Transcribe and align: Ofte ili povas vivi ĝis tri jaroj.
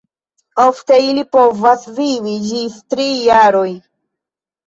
Ofte 0.61 0.95
ili 1.07 1.23
povas 1.35 1.83
vivi 1.99 2.33
ĝis 2.47 2.79
tri 2.93 3.07
jaroj. 3.27 3.69